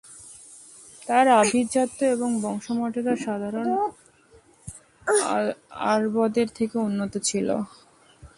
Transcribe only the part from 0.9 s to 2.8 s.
তার আভিজাত্য এবং বংশ